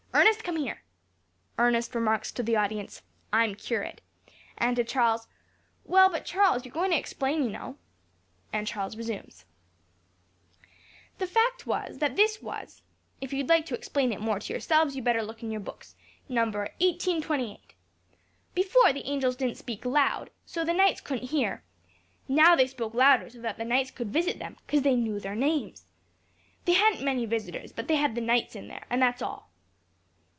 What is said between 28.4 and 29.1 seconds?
in there, and